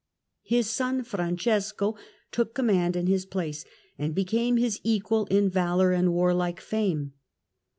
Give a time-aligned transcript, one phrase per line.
[0.41, 1.95] His son Fran cesco
[2.31, 3.65] took command in his place,
[3.99, 7.13] and became his equal in valour and warlike fame.